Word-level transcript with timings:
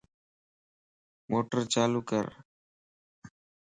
موٽر 1.29 1.57
چالو 1.73 1.99
ڪر 2.09 2.25